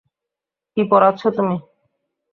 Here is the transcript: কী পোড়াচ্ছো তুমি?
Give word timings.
কী 0.77 0.81
পোড়াচ্ছো 0.89 1.27
তুমি? 1.31 1.57